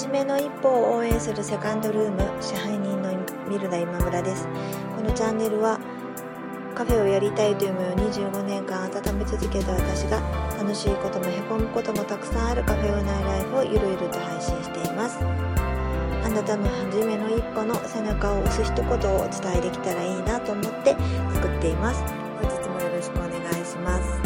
[0.00, 3.12] 初めの一歩を応援するセカンドルーム支配人の
[3.46, 4.48] ミルナ今村です。
[4.96, 5.78] このチャンネルは
[6.74, 10.18] カフェをやりたいという夢を25年間温め続けた私が
[10.56, 15.18] 楽しいこともへこむこともたくさんあるカフェオーナーライフをゆるゆると配信しています。
[15.20, 18.98] あなたの初めの一歩の背中を押す一言をお
[19.28, 20.96] 伝えできたらいいなと思って
[21.34, 22.02] 作っています。
[22.40, 24.18] 本日もよろしくお願いします。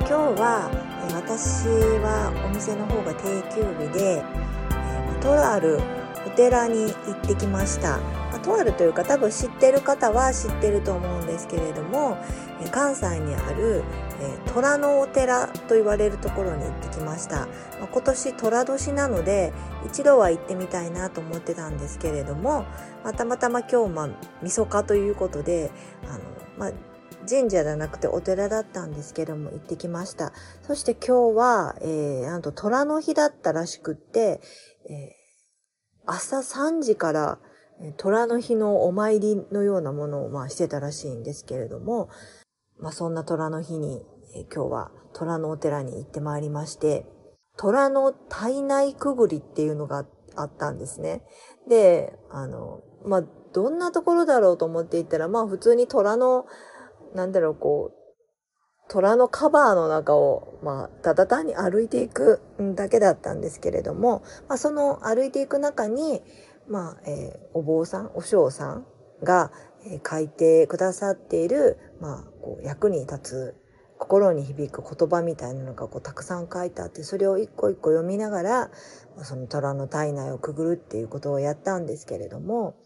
[0.00, 1.68] 今日は私
[2.04, 4.22] はお店の方が定休日で
[5.28, 5.78] とある
[6.26, 7.98] お寺に行ってきました
[8.32, 12.16] まとあるというか多分知ってる方は知ってると思うんですけれども
[12.70, 13.84] 関西にある
[14.54, 17.46] 虎のお寺と言われるところに行ってきました
[17.78, 19.52] ま今年虎年なので
[19.86, 22.64] 一度は行ってみたいなと思ってたんですけれども
[23.04, 24.08] またまたま今日ま
[24.42, 25.70] みそかということで
[26.08, 26.20] あの、
[26.58, 26.72] まあ、
[27.28, 30.32] 神社じゃなくてお寺だったんですけども行ってきました。
[30.62, 34.40] そして今日は、えー、なんと虎の日だったらしくって、
[34.88, 35.17] えー、
[36.08, 37.38] 朝3時から
[37.96, 42.08] 虎の日のお参りのようなものをまあしてたらしいんですけれども、
[42.80, 44.02] まあそんな虎の日に、
[44.52, 47.06] 今日は虎のお寺に行ってまいりまして、
[47.56, 51.22] 虎の体内くぐりっていうのがあったんですね。
[51.68, 56.46] で、あの、まあどんなところだろうと思って行ったら、まあ普通に虎の
[57.14, 57.98] なんだろう、こう、
[58.88, 62.40] 虎のカバーの中を、まあ、ただ単に歩いていく
[62.74, 66.22] だけだったんですけれども、まあ、その歩いていく中に、
[66.68, 68.86] まあ、えー、お坊さん、お嬢さん
[69.22, 69.52] が、
[69.86, 73.56] えー、書いてくださっている、まあ、こう、役に立つ、
[73.98, 78.70] 心に響く言葉みたいなのがこうたくさん書いてあって、それを一個一個読みながら、
[79.22, 82.76] その虎の体内をくぐるっていうことをやったんですけれども、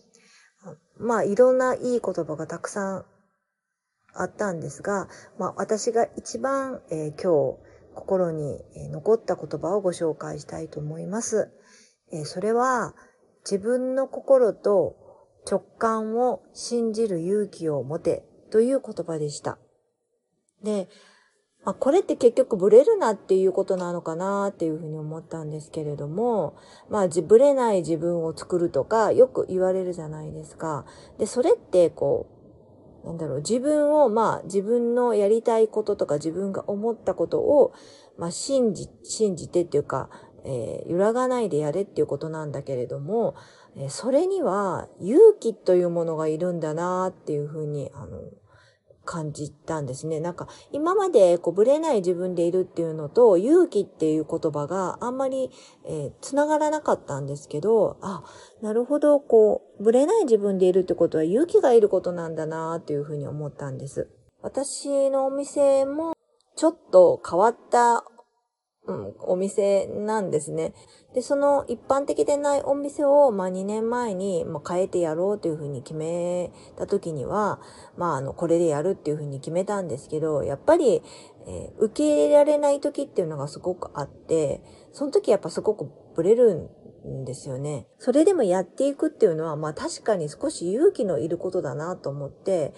[0.98, 3.04] まあ、いろんないい言葉がたくさん
[4.14, 7.58] あったんですが、まあ、私が一番、えー、今日
[7.94, 11.50] 心に残った言葉をご紹介したいと思います。
[12.12, 12.94] えー、それは
[13.44, 14.96] 自分の心と
[15.50, 19.58] 直感を信じる勇気を持てという言葉でした。
[20.62, 20.88] で、
[21.64, 26.56] まあ、これって結局ブレるなっていうことなのかなっていうふうに思ったんですけれども、
[26.90, 30.84] まあ、ブレない自分を作るとかよく言われるじゃないですか。
[31.18, 32.41] で、それってこう、
[33.04, 37.72] なんだろう、自分を、まあ、自分のやりたいこととか自分が思ったことを、
[38.18, 40.08] まあ、信じ、信じてっていうか、
[40.44, 43.34] えー、揺らがないでやれっていうことなんだけれども、
[43.76, 48.20] えー、それには勇気というものがいるんだなっていうふうに、あの、
[49.04, 50.20] 感じたんですね。
[50.20, 55.50] なんか、今までこう、ぶれない自分でいるっていうのと、勇気っていう言葉があんまり、
[55.84, 58.22] えー、つながらなかったんですけど、あ、
[58.60, 64.08] なるほど、こう、ぶれない自分でいるってことは勇気がいることなんだなっていうふうに思ったんです。
[64.40, 66.14] 私のお店も、
[66.54, 68.04] ちょっと変わった
[68.84, 70.74] うん、お店なんですね。
[71.14, 77.60] で、その一般的でないお店を、まあ2年前に、まあ、変えてやろうというふうに決めた時には、
[77.96, 81.00] まああの、これでやるっていうふうに決めたんですけど、やっぱり、
[81.46, 84.62] えー、受け入れられない時っていうのがすごくあって、
[84.92, 86.68] その時やっぱすごくブレる
[87.06, 87.86] んですよね。
[87.98, 92.74] それでもやっていくっていうのは、まあ確かに少し勇気のいることだなと思って、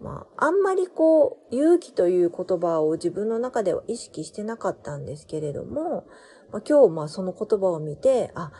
[0.00, 6.06] まあ、あんまりこう、勇気という言葉を自分の中では意識してなかったんですけれども、
[6.52, 8.52] まあ、今日まあその言葉を見て、あ、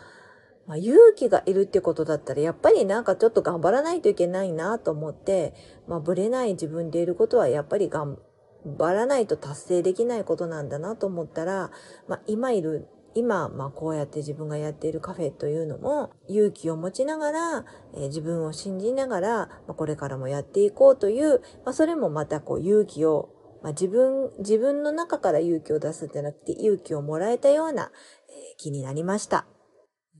[0.65, 5.53] まあ、勇気がいるってことだったら、やっぱりなんかちょっと頑張らないといけないなと思って、
[5.87, 8.17] まあ、ぶれない自分でいることはやっぱり頑
[8.65, 11.71] 張らないと達成できないことなんだなと思ったら、
[12.07, 12.87] まあ、今いる
[13.17, 23.29] 今、まあこうやって自分がやっているカフェというのも勇気を持ちながら、えー、自分を信じながら、まあ、これからもやっていこうという、まあそれもまたこう勇気を、
[23.63, 27.91] まあ自分、自分の中から勇気を出すんじゃなくて勇気をもらえたような、
[28.29, 29.47] えー、気になりました。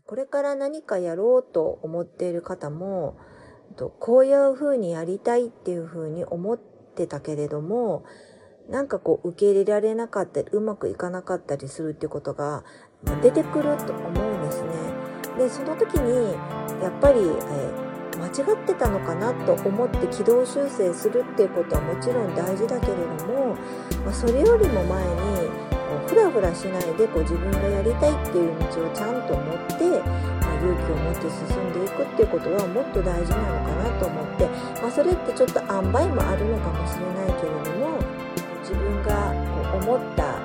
[0.08, 3.16] これから何かやろうと思っている方も、
[4.00, 8.06] こういうふうにやりたいっていうふうに思ってたけれども、
[8.70, 12.64] なんかこう受け入れられなかったり、うまくいかなかったりするってことが
[13.22, 14.70] 出てくると思うんですね。
[15.38, 16.34] で、その時に、
[16.82, 23.56] やっぱり、えー、間違ってたのかなと思って軌道修正するっていうことはもちろん大事だけれども、
[24.04, 25.68] まあ、それよりも前に、
[26.08, 30.00] ふらふらしないでこう自分がやりたいっていう道をちゃんと持って、
[30.40, 34.48] まあ、勇気を持って進んでいくっていうことはもっと大事なのかなと思って、
[34.82, 38.00] まあ、それってちょっと塩梅もあるのかもしれないけれども
[38.62, 39.32] 自分が
[39.72, 40.37] こう思った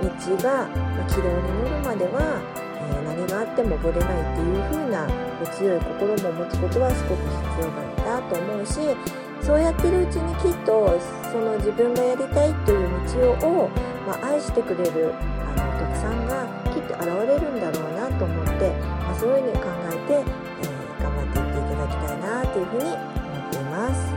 [0.00, 0.08] 道
[0.42, 2.40] が、ま軌道に乗るまでは、
[2.88, 8.72] え、何があってもぶれないっていう風な強い心も持つことはすごく必要なんだと思うし
[9.42, 10.98] そうやってるうちにきっと
[11.32, 12.88] その自分がやりたいという
[13.40, 13.68] 道を、
[14.06, 18.70] まあ、愛してくれるあのお客さんがきっと現れるんだろうなと思って
[19.00, 24.12] まあそういうふうに考えて、えー、頑張っていっていただきたいなというふうに思っています。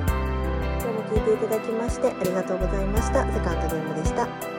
[0.84, 3.26] 今日も聞いていただきましてありがとうございました。
[3.32, 4.53] セカンドルームでした。